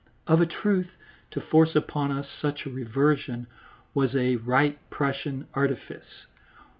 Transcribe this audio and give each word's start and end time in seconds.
Of 0.25 0.41
a 0.41 0.47
truth, 0.47 0.89
to 1.29 1.39
force 1.39 1.75
upon 1.75 2.11
us 2.11 2.27
such 2.27 2.65
a 2.65 2.71
reversion 2.71 3.45
was 3.93 4.15
a 4.15 4.37
right 4.37 4.79
Prussian 4.89 5.45
artifice. 5.53 6.25